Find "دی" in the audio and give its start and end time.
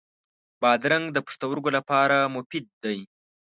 2.83-2.99